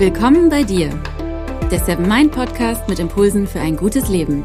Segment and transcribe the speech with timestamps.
[0.00, 0.88] Willkommen bei dir,
[1.70, 4.42] der Seven Mind Podcast mit Impulsen für ein gutes Leben.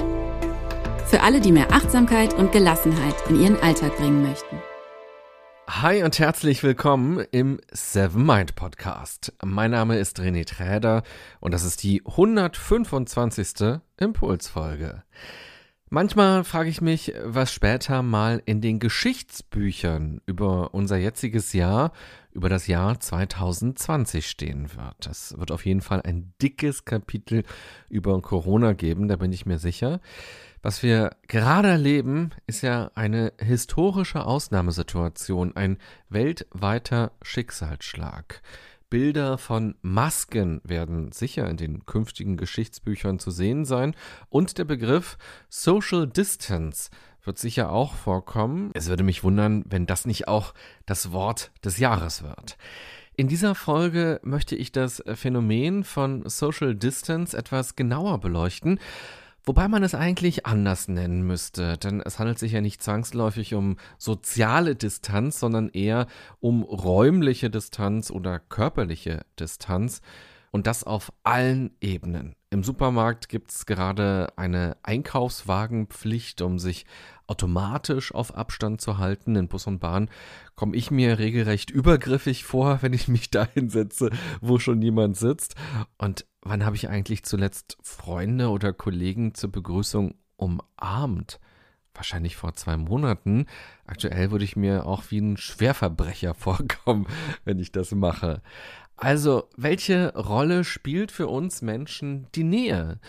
[1.05, 4.61] Für alle, die mehr Achtsamkeit und Gelassenheit in ihren Alltag bringen möchten.
[5.69, 9.31] Hi und herzlich willkommen im Seven Mind Podcast.
[9.45, 11.03] Mein Name ist René Träder
[11.39, 13.79] und das ist die 125.
[13.97, 15.03] Impulsfolge.
[15.91, 21.91] Manchmal frage ich mich, was später mal in den Geschichtsbüchern über unser jetziges Jahr,
[22.31, 24.95] über das Jahr 2020 stehen wird.
[24.99, 27.43] Das wird auf jeden Fall ein dickes Kapitel
[27.87, 30.01] über Corona geben, da bin ich mir sicher.
[30.63, 35.77] Was wir gerade erleben, ist ja eine historische Ausnahmesituation, ein
[36.09, 38.41] weltweiter Schicksalsschlag.
[38.89, 43.95] Bilder von Masken werden sicher in den künftigen Geschichtsbüchern zu sehen sein
[44.29, 45.17] und der Begriff
[45.49, 46.89] Social Distance
[47.23, 48.71] wird sicher auch vorkommen.
[48.73, 50.53] Es würde mich wundern, wenn das nicht auch
[50.85, 52.57] das Wort des Jahres wird.
[53.17, 58.79] In dieser Folge möchte ich das Phänomen von Social Distance etwas genauer beleuchten
[59.47, 63.77] Wobei man es eigentlich anders nennen müsste, denn es handelt sich ja nicht zwangsläufig um
[63.99, 66.07] soziale Distanz, sondern eher
[66.39, 70.01] um räumliche Distanz oder körperliche Distanz
[70.55, 72.33] und das auf allen Ebenen.
[72.49, 76.85] Im Supermarkt gibt es gerade eine Einkaufswagenpflicht, um sich
[77.27, 79.35] automatisch auf Abstand zu halten.
[79.35, 80.09] In Bus und Bahn
[80.55, 85.55] komme ich mir regelrecht übergriffig vor, wenn ich mich dahin setze, wo schon niemand sitzt.
[85.97, 91.41] Und wann habe ich eigentlich zuletzt Freunde oder Kollegen zur Begrüßung umarmt?
[91.95, 93.45] Wahrscheinlich vor zwei Monaten.
[93.87, 97.07] Aktuell würde ich mir auch wie ein Schwerverbrecher vorkommen,
[97.45, 98.41] wenn ich das mache.
[98.97, 102.99] Also, welche Rolle spielt für uns Menschen die Nähe?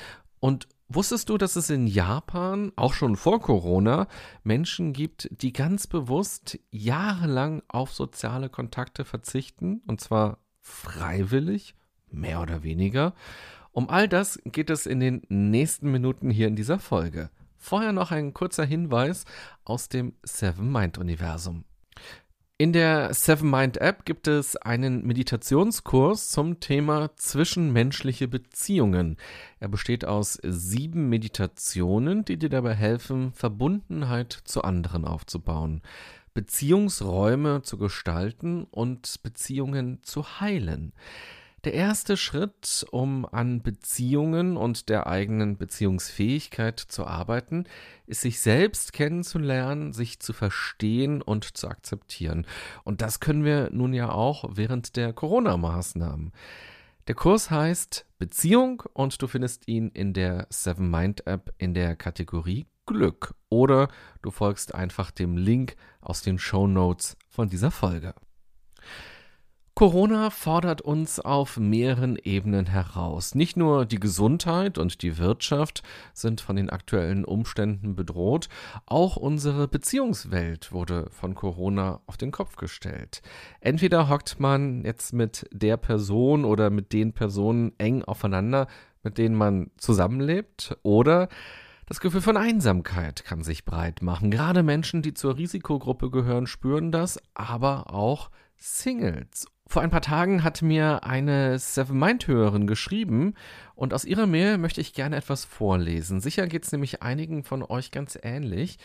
[0.41, 4.09] Und wusstest du, dass es in Japan, auch schon vor Corona,
[4.42, 9.83] Menschen gibt, die ganz bewusst jahrelang auf soziale Kontakte verzichten?
[9.86, 11.74] Und zwar freiwillig,
[12.11, 13.14] mehr oder weniger.
[13.70, 17.30] Um all das geht es in den nächsten Minuten hier in dieser Folge.
[17.69, 19.25] Vorher noch ein kurzer Hinweis
[19.65, 21.65] aus dem Seven Mind Universum.
[22.59, 29.17] In der Seven Mind App gibt es einen Meditationskurs zum Thema zwischenmenschliche Beziehungen.
[29.59, 35.83] Er besteht aus sieben Meditationen, die dir dabei helfen, Verbundenheit zu anderen aufzubauen,
[36.35, 40.93] Beziehungsräume zu gestalten und Beziehungen zu heilen.
[41.67, 47.65] Der erste Schritt, um an Beziehungen und der eigenen Beziehungsfähigkeit zu arbeiten,
[48.07, 52.47] ist sich selbst kennenzulernen, sich zu verstehen und zu akzeptieren.
[52.85, 56.31] Und das können wir nun ja auch während der Corona-Maßnahmen.
[57.09, 61.97] Der Kurs heißt Beziehung und du findest ihn in der Seven Mind App in der
[61.97, 63.89] Kategorie Glück oder
[64.23, 68.15] du folgst einfach dem Link aus den Show Notes von dieser Folge.
[69.79, 73.35] Corona fordert uns auf mehreren Ebenen heraus.
[73.35, 75.83] Nicht nur die Gesundheit und die Wirtschaft
[76.14, 78.48] sind von den aktuellen Umständen bedroht,
[78.86, 83.20] auch unsere Beziehungswelt wurde von Corona auf den Kopf gestellt.
[83.61, 88.69] Entweder hockt man jetzt mit der Person oder mit den Personen eng aufeinander,
[89.03, 91.29] mit denen man zusammenlebt, oder
[91.85, 94.31] das Gefühl von Einsamkeit kann sich breit machen.
[94.31, 100.45] Gerade Menschen, die zur Risikogruppe gehören, spüren das, aber auch Singles vor ein paar Tagen
[100.45, 103.35] hat mir eine Seven Mind Hörerin geschrieben
[103.75, 106.21] und aus ihrer Mail möchte ich gerne etwas vorlesen.
[106.21, 108.79] Sicher geht es nämlich einigen von euch ganz ähnlich.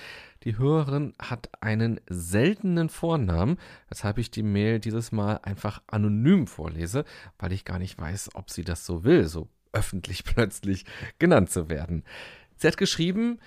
[0.43, 3.57] Die Hörerin hat einen seltenen Vornamen,
[3.89, 7.05] weshalb ich die Mail dieses Mal einfach anonym vorlese,
[7.37, 10.85] weil ich gar nicht weiß, ob sie das so will, so öffentlich plötzlich
[11.19, 12.03] genannt zu werden.
[12.57, 13.39] Sie hat geschrieben,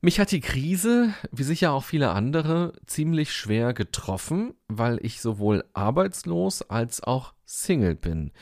[0.00, 5.64] mich hat die Krise, wie sicher auch viele andere, ziemlich schwer getroffen, weil ich sowohl
[5.72, 8.32] arbeitslos als auch Single bin.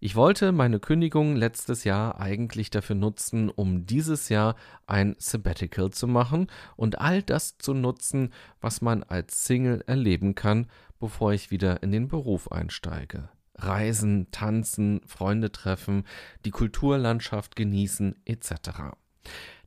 [0.00, 4.54] Ich wollte meine Kündigung letztes Jahr eigentlich dafür nutzen, um dieses Jahr
[4.86, 6.46] ein Sabbatical zu machen
[6.76, 10.68] und all das zu nutzen, was man als Single erleben kann,
[11.00, 13.28] bevor ich wieder in den Beruf einsteige.
[13.56, 16.04] Reisen, tanzen, Freunde treffen,
[16.44, 18.52] die Kulturlandschaft genießen etc.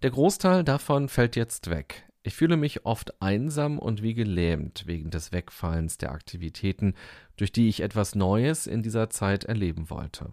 [0.02, 2.08] Der Großteil davon fällt jetzt weg.
[2.24, 6.94] Ich fühle mich oft einsam und wie gelähmt wegen des Wegfallens der Aktivitäten,
[7.36, 10.32] durch die ich etwas Neues in dieser Zeit erleben wollte.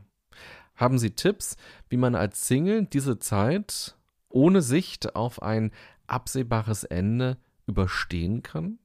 [0.74, 1.56] Haben Sie Tipps,
[1.88, 3.96] wie man als Single diese Zeit
[4.28, 5.72] ohne Sicht auf ein
[6.06, 8.78] absehbares Ende überstehen kann?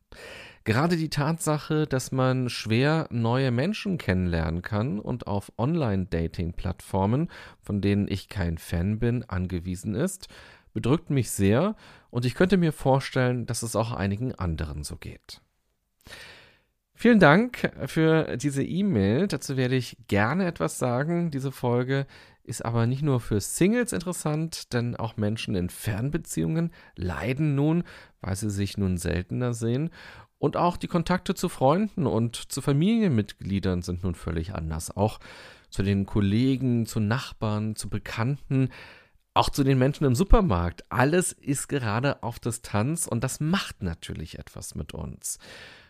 [0.66, 7.30] Gerade die Tatsache, dass man schwer neue Menschen kennenlernen kann und auf Online-Dating-Plattformen,
[7.62, 10.30] von denen ich kein Fan bin, angewiesen ist,
[10.74, 11.76] bedrückt mich sehr
[12.10, 15.42] und ich könnte mir vorstellen, dass es auch einigen anderen so geht.
[16.96, 19.28] Vielen Dank für diese E-Mail.
[19.28, 21.32] Dazu werde ich gerne etwas sagen.
[21.32, 22.06] Diese Folge
[22.44, 27.84] ist aber nicht nur für Singles interessant, denn auch Menschen in Fernbeziehungen leiden nun,
[28.22, 29.90] weil sie sich nun seltener sehen.
[30.44, 34.94] Und auch die Kontakte zu Freunden und zu Familienmitgliedern sind nun völlig anders.
[34.94, 35.22] Auch
[35.70, 38.68] zu den Kollegen, zu Nachbarn, zu Bekannten,
[39.34, 40.84] auch zu den Menschen im Supermarkt.
[40.92, 45.40] Alles ist gerade auf Distanz und das macht natürlich etwas mit uns.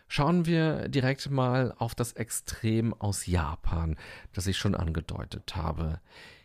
[0.06, 3.96] Schauen wir direkt mal auf das Extrem aus Japan,
[4.34, 5.98] das ich schon angedeutet habe.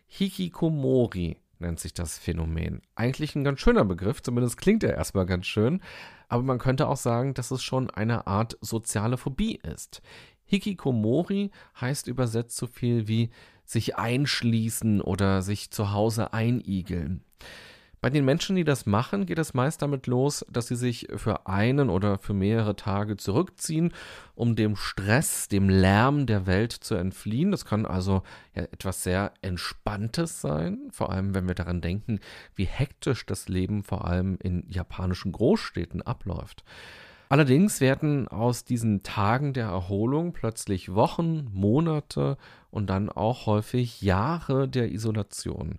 [0.07, 2.81] Hikikomori nennt sich das Phänomen.
[2.95, 5.81] Eigentlich ein ganz schöner Begriff, zumindest klingt er erstmal ganz schön,
[6.27, 10.01] aber man könnte auch sagen, dass es schon eine Art soziale Phobie ist.
[10.45, 13.29] Hikikomori heißt übersetzt so viel wie
[13.65, 17.23] sich einschließen oder sich zu Hause einigeln.
[18.01, 21.47] Bei den Menschen, die das machen, geht es meist damit los, dass sie sich für
[21.47, 23.93] einen oder für mehrere Tage zurückziehen,
[24.35, 27.51] um dem Stress, dem Lärm der Welt zu entfliehen.
[27.51, 28.23] Das kann also
[28.55, 32.21] ja etwas sehr Entspanntes sein, vor allem wenn wir daran denken,
[32.55, 36.63] wie hektisch das Leben vor allem in japanischen Großstädten abläuft.
[37.27, 42.37] Allerdings werden aus diesen Tagen der Erholung plötzlich Wochen, Monate
[42.71, 45.77] und dann auch häufig Jahre der Isolation.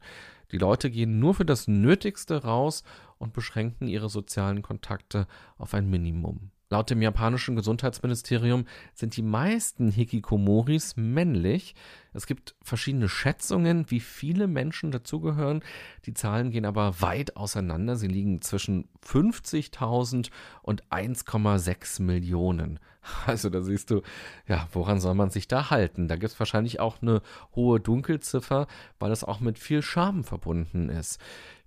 [0.52, 2.82] Die Leute gehen nur für das Nötigste raus
[3.19, 5.26] und beschränken ihre sozialen Kontakte
[5.58, 6.50] auf ein Minimum.
[6.72, 8.64] Laut dem japanischen Gesundheitsministerium
[8.94, 11.75] sind die meisten Hikikomoris männlich.
[12.12, 15.64] Es gibt verschiedene Schätzungen, wie viele Menschen dazugehören.
[16.06, 17.96] Die Zahlen gehen aber weit auseinander.
[17.96, 20.31] Sie liegen zwischen 50.000
[20.62, 22.78] und 1,6 Millionen.
[23.26, 24.02] Also da siehst du,
[24.46, 26.06] ja, woran soll man sich da halten?
[26.06, 27.22] Da gibt es wahrscheinlich auch eine
[27.56, 28.67] hohe Dunkelziffer,
[28.99, 31.19] weil es auch mit viel Scham verbunden ist.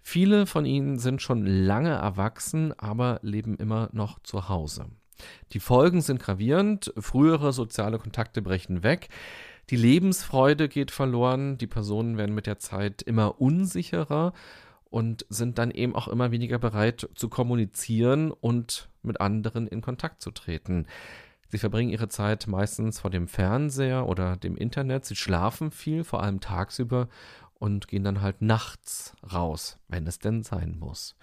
[0.05, 4.87] Viele von ihnen sind schon lange erwachsen, aber leben immer noch zu Hause.
[5.53, 9.07] Die Folgen sind gravierend, frühere soziale Kontakte brechen weg,
[9.69, 14.33] die Lebensfreude geht verloren, die Personen werden mit der Zeit immer unsicherer
[14.89, 20.21] und sind dann eben auch immer weniger bereit zu kommunizieren und mit anderen in Kontakt
[20.21, 20.85] zu treten.
[21.47, 26.23] Sie verbringen ihre Zeit meistens vor dem Fernseher oder dem Internet, sie schlafen viel, vor
[26.23, 27.07] allem tagsüber
[27.63, 31.15] und gehen dann halt nachts raus, wenn es denn sein muss.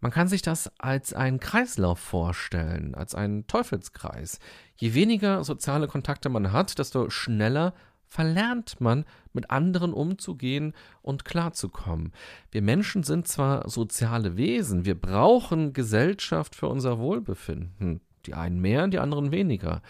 [0.00, 4.40] Man kann sich das als einen Kreislauf vorstellen, als einen Teufelskreis.
[4.74, 7.72] Je weniger soziale Kontakte man hat, desto schneller
[8.04, 12.12] verlernt man, mit anderen umzugehen und klarzukommen.
[12.50, 18.88] Wir Menschen sind zwar soziale Wesen, wir brauchen Gesellschaft für unser Wohlbefinden, die einen mehr,
[18.88, 19.82] die anderen weniger,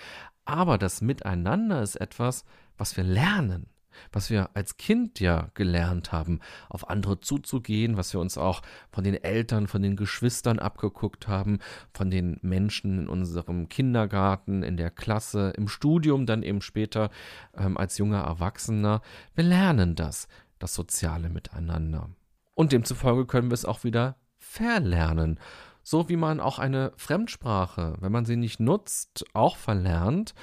[0.44, 2.44] aber das Miteinander ist etwas,
[2.76, 3.70] was wir lernen
[4.12, 9.04] was wir als Kind ja gelernt haben, auf andere zuzugehen, was wir uns auch von
[9.04, 11.58] den Eltern, von den Geschwistern abgeguckt haben,
[11.92, 17.10] von den Menschen in unserem Kindergarten, in der Klasse, im Studium, dann eben später
[17.56, 19.02] ähm, als junger Erwachsener.
[19.34, 20.28] Wir lernen das,
[20.58, 22.10] das soziale Miteinander.
[22.54, 25.38] Und demzufolge können wir es auch wieder verlernen.
[25.82, 30.34] So wie man auch eine Fremdsprache, wenn man sie nicht nutzt, auch verlernt,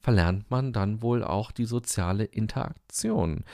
[0.00, 3.44] verlernt man dann wohl auch die soziale Interaktion.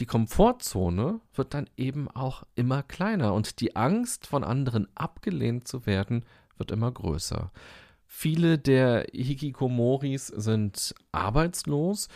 [0.00, 5.86] Die Komfortzone wird dann eben auch immer kleiner und die Angst, von anderen abgelehnt zu
[5.86, 6.24] werden,
[6.56, 7.52] wird immer größer.
[8.06, 12.08] Viele der Hikikomoris sind arbeitslos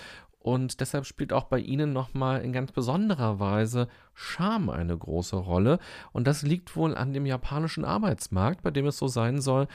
[0.47, 5.81] und deshalb spielt auch bei ihnen nochmal in ganz besonderer Weise Scham eine große Rolle.
[6.13, 9.67] Und das liegt wohl an dem japanischen Arbeitsmarkt, bei dem es so sein soll,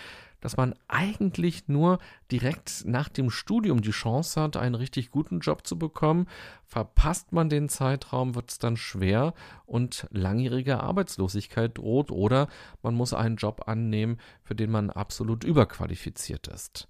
[0.41, 1.99] dass man eigentlich nur
[2.31, 6.27] direkt nach dem Studium die Chance hat, einen richtig guten Job zu bekommen.
[6.65, 9.33] Verpasst man den Zeitraum, wird es dann schwer
[9.65, 12.47] und langjährige Arbeitslosigkeit droht oder
[12.81, 16.87] man muss einen Job annehmen, für den man absolut überqualifiziert ist.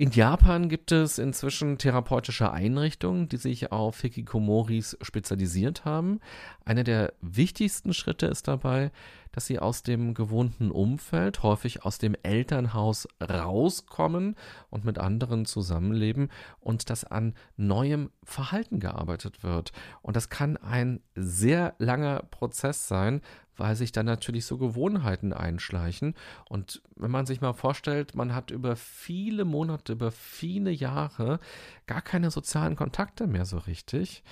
[0.00, 6.20] In Japan gibt es inzwischen therapeutische Einrichtungen, die sich auf Hikikomoris spezialisiert haben.
[6.64, 8.92] Einer der wichtigsten Schritte ist dabei,
[9.32, 14.36] dass sie aus dem gewohnten Umfeld, häufig aus dem Elternhaus rauskommen
[14.70, 19.72] und mit anderen zusammenleben und dass an neuem Verhalten gearbeitet wird.
[20.00, 23.20] Und das kann ein sehr langer Prozess sein,
[23.58, 26.14] weil sich dann natürlich so Gewohnheiten einschleichen.
[26.48, 31.40] Und wenn man sich mal vorstellt, man hat über viele Monate, über viele Jahre
[31.86, 34.22] gar keine sozialen Kontakte mehr so richtig,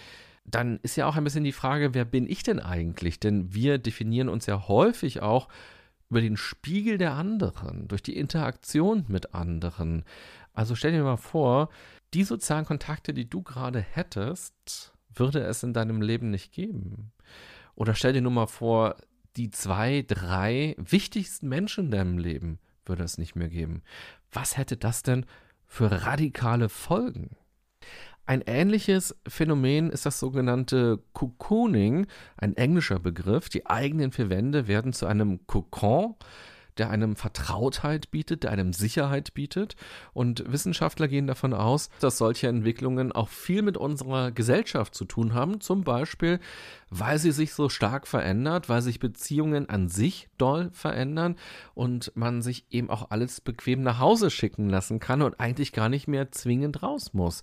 [0.45, 3.19] dann ist ja auch ein bisschen die Frage, wer bin ich denn eigentlich?
[3.19, 5.49] Denn wir definieren uns ja häufig auch
[6.09, 10.05] über den Spiegel der anderen, durch die Interaktion mit anderen.
[10.53, 11.69] Also stell dir mal vor,
[12.15, 17.11] die sozialen Kontakte, die du gerade hättest, würde es in deinem Leben nicht geben.
[17.75, 18.97] Oder stell dir nur mal vor,
[19.37, 23.83] die zwei, drei wichtigsten Menschen in deinem Leben würde es nicht mehr geben.
[24.33, 25.27] Was hätte das denn
[25.67, 27.37] für radikale Folgen?
[28.25, 33.49] Ein ähnliches Phänomen ist das sogenannte Cocooning, ein englischer Begriff.
[33.49, 36.17] Die eigenen vier Wände werden zu einem Kokon,
[36.79, 39.77] der einem Vertrautheit bietet, der einem Sicherheit bietet.
[40.13, 45.35] Und Wissenschaftler gehen davon aus, dass solche Entwicklungen auch viel mit unserer Gesellschaft zu tun
[45.35, 45.61] haben.
[45.61, 46.41] Zum Beispiel,
[46.91, 51.37] weil sie sich so stark verändert, weil sich Beziehungen an sich doll verändern
[51.75, 55.89] und man sich eben auch alles bequem nach Hause schicken lassen kann und eigentlich gar
[55.89, 57.43] nicht mehr zwingend raus muss.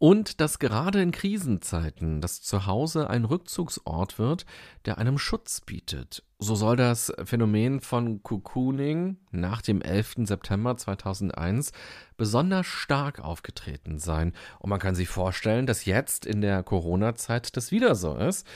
[0.00, 4.46] Und dass gerade in Krisenzeiten das Zuhause ein Rückzugsort wird,
[4.86, 6.24] der einem Schutz bietet.
[6.38, 10.20] So soll das Phänomen von Cocooning nach dem 11.
[10.24, 11.72] September 2001
[12.16, 14.32] besonders stark aufgetreten sein.
[14.58, 18.46] Und man kann sich vorstellen, dass jetzt in der Corona-Zeit das wieder so ist.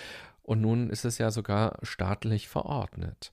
[0.42, 3.32] Und nun ist es ja sogar staatlich verordnet.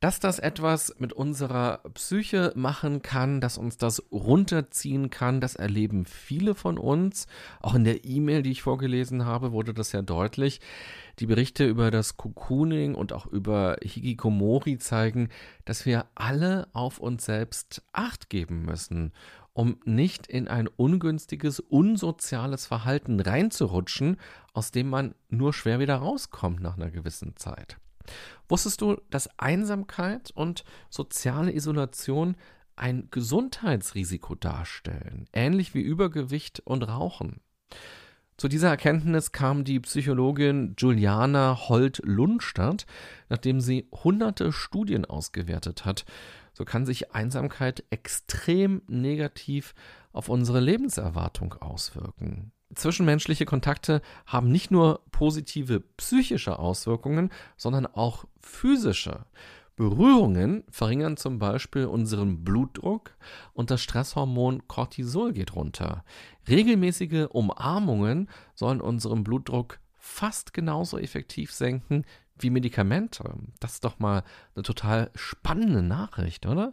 [0.00, 6.04] Dass das etwas mit unserer Psyche machen kann, dass uns das runterziehen kann, das erleben
[6.04, 7.26] viele von uns.
[7.60, 10.60] Auch in der E-Mail, die ich vorgelesen habe, wurde das ja deutlich.
[11.18, 15.30] Die Berichte über das Cocooning und auch über Hikikomori zeigen,
[15.64, 19.12] dass wir alle auf uns selbst Acht geben müssen,
[19.54, 24.18] um nicht in ein ungünstiges, unsoziales Verhalten reinzurutschen,
[24.52, 27.78] aus dem man nur schwer wieder rauskommt nach einer gewissen Zeit.
[28.48, 32.36] Wusstest du, dass Einsamkeit und soziale Isolation
[32.76, 37.40] ein Gesundheitsrisiko darstellen, ähnlich wie Übergewicht und Rauchen?
[38.36, 42.84] Zu dieser Erkenntnis kam die Psychologin Juliana Holt-Lundstadt,
[43.30, 46.04] nachdem sie hunderte Studien ausgewertet hat.
[46.52, 49.74] So kann sich Einsamkeit extrem negativ
[50.12, 52.52] auf unsere Lebenserwartung auswirken.
[52.74, 59.24] Zwischenmenschliche Kontakte haben nicht nur positive psychische Auswirkungen, sondern auch physische.
[59.76, 63.14] Berührungen verringern zum Beispiel unseren Blutdruck
[63.52, 66.02] und das Stresshormon Cortisol geht runter.
[66.48, 72.04] Regelmäßige Umarmungen sollen unseren Blutdruck fast genauso effektiv senken
[72.38, 73.34] wie Medikamente.
[73.60, 74.22] Das ist doch mal
[74.54, 76.72] eine total spannende Nachricht, oder?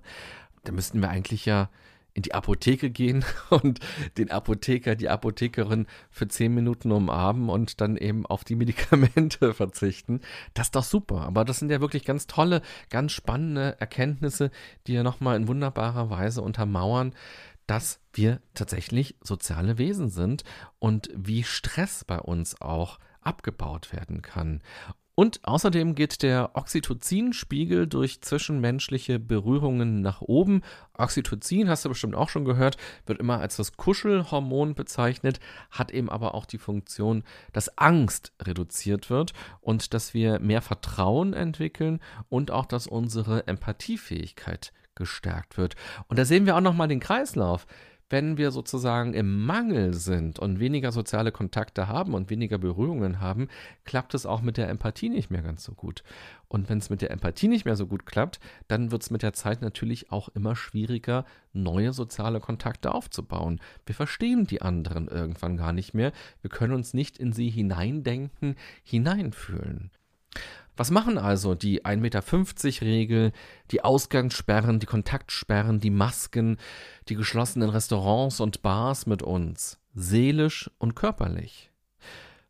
[0.64, 1.70] Da müssten wir eigentlich ja
[2.14, 3.80] in die Apotheke gehen und
[4.18, 10.22] den Apotheker, die Apothekerin für zehn Minuten umarmen und dann eben auf die Medikamente verzichten.
[10.54, 11.22] Das ist doch super.
[11.22, 14.52] Aber das sind ja wirklich ganz tolle, ganz spannende Erkenntnisse,
[14.88, 17.14] die ja nochmal in wunderbarer Weise untermauern,
[17.68, 20.44] dass wir tatsächlich soziale Wesen sind
[20.80, 24.62] und wie Stress bei uns auch abgebaut werden kann.
[25.16, 30.62] Und außerdem geht der Oxytocinspiegel durch zwischenmenschliche Berührungen nach oben.
[30.98, 35.40] Oxytocin, hast du bestimmt auch schon gehört, wird immer als das Kuschelhormon bezeichnet,
[35.70, 41.34] hat eben aber auch die Funktion, dass Angst reduziert wird und dass wir mehr Vertrauen
[41.34, 45.76] entwickeln und auch, dass unsere Empathiefähigkeit gestärkt wird.
[46.08, 47.68] Und da sehen wir auch nochmal den Kreislauf
[48.14, 53.48] wenn wir sozusagen im Mangel sind und weniger soziale Kontakte haben und weniger Berührungen haben,
[53.86, 56.04] klappt es auch mit der Empathie nicht mehr ganz so gut.
[56.48, 59.24] Und wenn es mit der Empathie nicht mehr so gut klappt, dann wird es mit
[59.24, 63.60] der Zeit natürlich auch immer schwieriger, neue soziale Kontakte aufzubauen.
[63.88, 66.12] Wir verstehen die anderen irgendwann gar nicht mehr.
[66.42, 69.90] Wir können uns nicht in sie hineindenken, hineinfühlen.
[70.76, 73.32] Was machen also die 1,50 Meter Regel,
[73.70, 76.58] die Ausgangssperren, die Kontaktsperren, die Masken,
[77.10, 81.72] die geschlossenen Restaurants und Bars mit uns, seelisch und körperlich?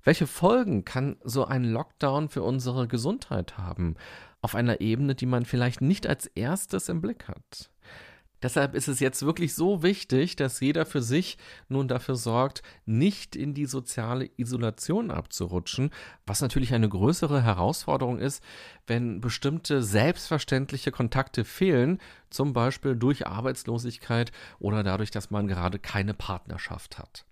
[0.04, 3.96] Welche Folgen kann so ein Lockdown für unsere Gesundheit haben,
[4.42, 7.70] auf einer Ebene, die man vielleicht nicht als erstes im Blick hat?
[8.44, 11.38] Deshalb ist es jetzt wirklich so wichtig, dass jeder für sich
[11.70, 15.92] nun dafür sorgt, nicht in die soziale Isolation abzurutschen,
[16.26, 18.44] was natürlich eine größere Herausforderung ist,
[18.86, 26.14] wenn bestimmte selbstverständliche Kontakte fehlen, zum Beispiel durch Arbeitslosigkeit oder dadurch, dass man gerade keine
[26.14, 27.26] Partnerschaft hat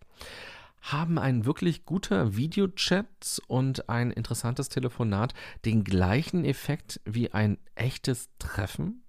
[0.84, 8.30] haben ein wirklich guter Videochat und ein interessantes Telefonat den gleichen Effekt wie ein echtes
[8.40, 9.04] Treffen?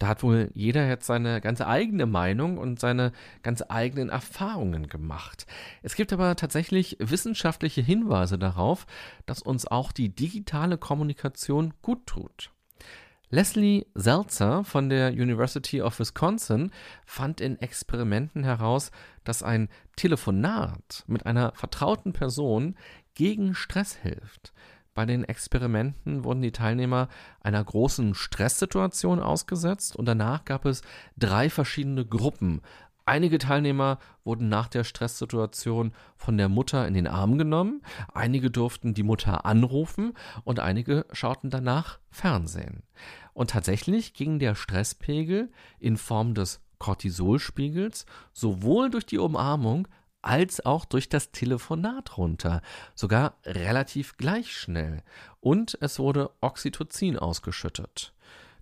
[0.00, 5.46] Da hat wohl jeder jetzt seine ganz eigene Meinung und seine ganz eigenen Erfahrungen gemacht.
[5.82, 8.86] Es gibt aber tatsächlich wissenschaftliche Hinweise darauf,
[9.26, 12.50] dass uns auch die digitale Kommunikation gut tut.
[13.28, 16.72] Leslie Seltzer von der University of Wisconsin
[17.04, 18.92] fand in Experimenten heraus,
[19.22, 22.74] dass ein Telefonat mit einer vertrauten Person
[23.14, 24.54] gegen Stress hilft.
[25.00, 27.08] Bei den Experimenten wurden die Teilnehmer
[27.40, 30.82] einer großen Stresssituation ausgesetzt und danach gab es
[31.16, 32.60] drei verschiedene Gruppen.
[33.06, 37.80] Einige Teilnehmer wurden nach der Stresssituation von der Mutter in den Arm genommen,
[38.12, 40.12] einige durften die Mutter anrufen
[40.44, 42.82] und einige schauten danach Fernsehen.
[43.32, 48.04] Und tatsächlich ging der Stresspegel in Form des Cortisolspiegels
[48.34, 49.88] sowohl durch die Umarmung
[50.22, 52.62] als auch durch das Telefonat runter,
[52.94, 55.02] sogar relativ gleich schnell.
[55.40, 58.12] Und es wurde Oxytocin ausgeschüttet.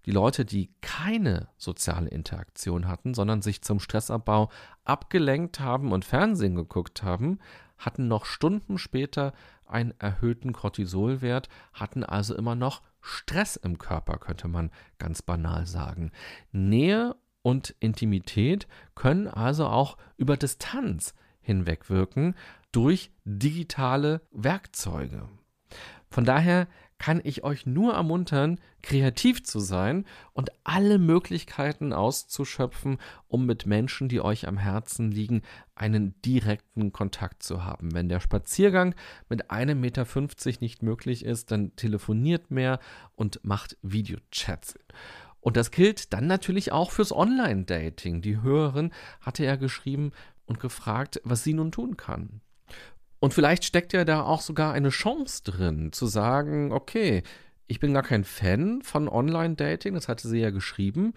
[0.07, 4.49] Die Leute, die keine soziale Interaktion hatten, sondern sich zum Stressabbau
[4.85, 7.39] abgelenkt haben und Fernsehen geguckt haben,
[7.77, 9.33] hatten noch Stunden später
[9.67, 16.11] einen erhöhten Cortisolwert, hatten also immer noch Stress im Körper, könnte man ganz banal sagen.
[16.53, 21.15] Nähe und Intimität können also auch über Distanz
[21.49, 22.35] hinwegwirken
[22.73, 25.27] durch digitale Werkzeuge.
[26.11, 33.47] Von daher kann ich euch nur ermuntern, kreativ zu sein und alle Möglichkeiten auszuschöpfen, um
[33.47, 35.43] mit Menschen, die euch am Herzen liegen,
[35.75, 37.95] einen direkten Kontakt zu haben.
[37.95, 38.95] Wenn der Spaziergang
[39.29, 42.79] mit einem Meter fünfzig nicht möglich ist, dann telefoniert mehr
[43.15, 44.75] und macht Videochats.
[45.41, 48.23] Und das gilt dann natürlich auch fürs Online-Dating.
[48.23, 50.11] Die Hörerin hatte ja geschrieben
[50.49, 52.41] und gefragt, was sie nun tun kann.
[53.21, 57.23] Und vielleicht steckt ja da auch sogar eine Chance drin, zu sagen, okay,
[57.67, 61.15] ich bin gar kein Fan von Online-Dating, das hatte sie ja geschrieben.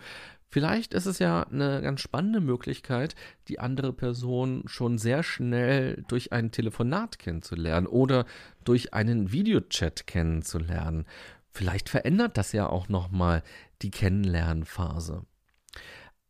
[0.49, 3.15] Vielleicht ist es ja eine ganz spannende Möglichkeit,
[3.47, 8.25] die andere Person schon sehr schnell durch ein Telefonat kennenzulernen oder
[8.65, 11.05] durch einen Videochat kennenzulernen.
[11.51, 13.43] Vielleicht verändert das ja auch nochmal
[13.81, 15.25] die Kennenlernphase.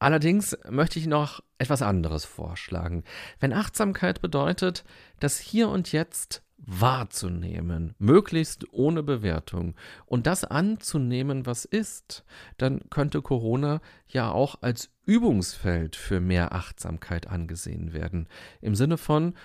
[0.02, 3.04] Allerdings möchte ich noch etwas anderes vorschlagen.
[3.40, 4.84] Wenn Achtsamkeit bedeutet,
[5.20, 9.76] das Hier und Jetzt wahrzunehmen, möglichst ohne Bewertung
[10.08, 12.24] und das anzunehmen, was ist,
[12.58, 18.28] dann könnte Corona ja auch als Übungsfeld für mehr Achtsamkeit angesehen werden.
[18.60, 19.36] Im Sinne von,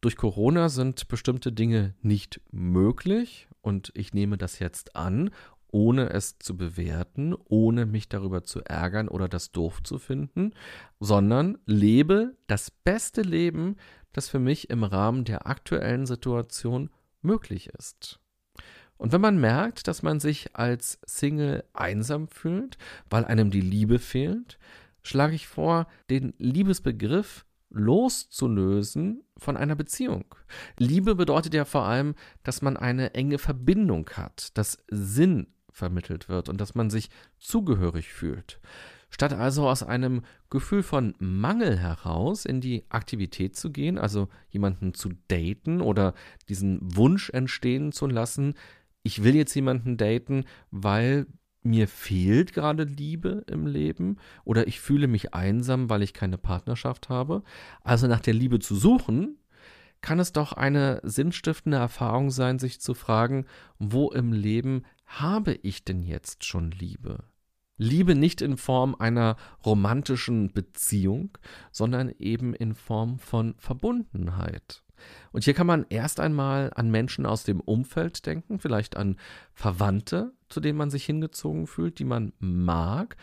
[0.00, 5.30] durch Corona sind bestimmte Dinge nicht möglich und ich nehme das jetzt an
[5.74, 10.54] ohne es zu bewerten, ohne mich darüber zu ärgern oder das doof zu finden,
[11.00, 13.74] sondern lebe das beste Leben,
[14.12, 16.90] das für mich im Rahmen der aktuellen Situation
[17.22, 18.20] möglich ist.
[18.98, 22.78] Und wenn man merkt, dass man sich als Single einsam fühlt,
[23.10, 24.60] weil einem die Liebe fehlt,
[25.02, 30.36] schlage ich vor, den Liebesbegriff loszulösen von einer Beziehung.
[30.78, 36.48] Liebe bedeutet ja vor allem, dass man eine enge Verbindung hat, dass Sinn vermittelt wird
[36.48, 38.60] und dass man sich zugehörig fühlt.
[39.10, 44.94] Statt also aus einem Gefühl von Mangel heraus in die Aktivität zu gehen, also jemanden
[44.94, 46.14] zu daten oder
[46.48, 48.54] diesen Wunsch entstehen zu lassen,
[49.02, 51.26] ich will jetzt jemanden daten, weil
[51.62, 57.08] mir fehlt gerade Liebe im Leben oder ich fühle mich einsam, weil ich keine Partnerschaft
[57.08, 57.42] habe.
[57.82, 59.38] Also nach der Liebe zu suchen,
[60.04, 63.46] kann es doch eine sinnstiftende Erfahrung sein, sich zu fragen,
[63.78, 67.24] wo im Leben habe ich denn jetzt schon Liebe?
[67.78, 71.38] Liebe nicht in Form einer romantischen Beziehung,
[71.72, 74.84] sondern eben in Form von Verbundenheit.
[75.32, 79.16] Und hier kann man erst einmal an Menschen aus dem Umfeld denken, vielleicht an
[79.54, 83.16] Verwandte, zu denen man sich hingezogen fühlt, die man mag,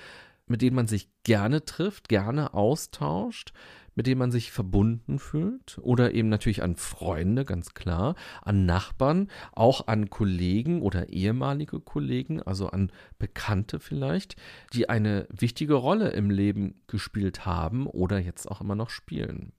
[0.48, 3.54] mit denen man sich gerne trifft, gerne austauscht,
[3.96, 9.30] mit denen man sich verbunden fühlt oder eben natürlich an Freunde, ganz klar, an Nachbarn,
[9.54, 14.36] auch an Kollegen oder ehemalige Kollegen, also an Bekannte vielleicht,
[14.74, 19.54] die eine wichtige Rolle im Leben gespielt haben oder jetzt auch immer noch spielen.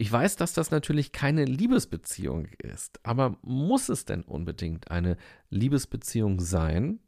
[0.00, 5.16] Ich weiß, dass das natürlich keine Liebesbeziehung ist, aber muss es denn unbedingt eine
[5.50, 7.00] Liebesbeziehung sein?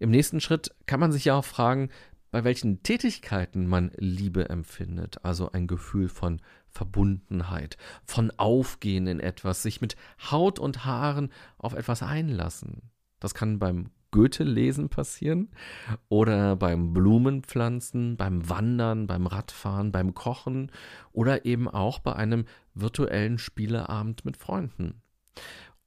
[0.00, 1.90] Im nächsten Schritt kann man sich ja auch fragen,
[2.32, 9.62] bei welchen Tätigkeiten man Liebe empfindet, also ein Gefühl von Verbundenheit, von Aufgehen in etwas,
[9.62, 9.96] sich mit
[10.30, 12.90] Haut und Haaren auf etwas einlassen.
[13.20, 15.50] Das kann beim Goethe-Lesen passieren
[16.08, 20.72] oder beim Blumenpflanzen, beim Wandern, beim Radfahren, beim Kochen
[21.12, 25.02] oder eben auch bei einem virtuellen Spieleabend mit Freunden.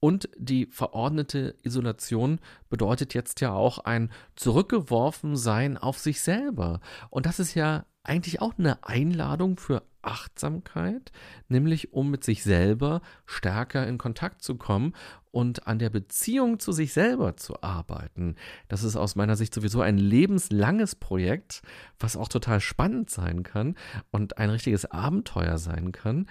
[0.06, 2.40] Und die verordnete Isolation
[2.70, 6.80] bedeutet jetzt ja auch ein Zurückgeworfensein auf sich selber.
[7.10, 11.12] Und das ist ja eigentlich auch eine Einladung für Achtsamkeit,
[11.48, 14.94] nämlich um mit sich selber stärker in Kontakt zu kommen
[15.32, 18.36] und an der Beziehung zu sich selber zu arbeiten.
[18.68, 21.64] Das ist aus meiner Sicht sowieso ein lebenslanges Projekt,
[21.98, 23.74] was auch total spannend sein kann
[24.12, 26.28] und ein richtiges Abenteuer sein kann.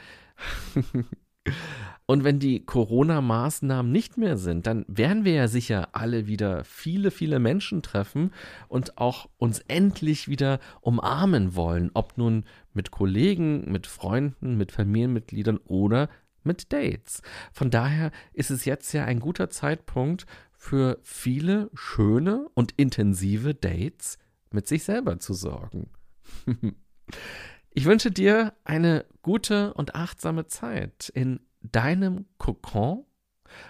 [2.06, 7.10] Und wenn die Corona-Maßnahmen nicht mehr sind, dann werden wir ja sicher alle wieder viele,
[7.10, 8.30] viele Menschen treffen
[8.68, 15.56] und auch uns endlich wieder umarmen wollen, ob nun mit Kollegen, mit Freunden, mit Familienmitgliedern
[15.64, 16.10] oder
[16.42, 17.22] mit Dates.
[17.52, 24.18] Von daher ist es jetzt ja ein guter Zeitpunkt für viele schöne und intensive Dates
[24.50, 25.88] mit sich selber zu sorgen.
[27.76, 33.04] Ich wünsche dir eine gute und achtsame Zeit in deinem Kokon,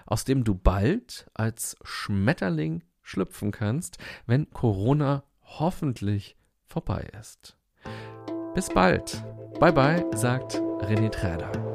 [0.04, 6.36] aus dem du bald als Schmetterling schlüpfen kannst, wenn Corona hoffentlich
[6.66, 7.56] vorbei ist.
[8.54, 9.24] Bis bald.
[9.58, 11.73] Bye bye, sagt René Träder.